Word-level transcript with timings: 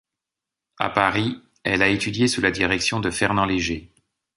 À 0.79 0.89
Paris, 0.89 1.43
elle 1.63 1.83
a 1.83 1.87
étudié 1.89 2.27
sous 2.27 2.41
la 2.41 2.49
direction 2.49 2.99
de 2.99 3.11
Fernand 3.11 3.45
Léger. 3.45 3.93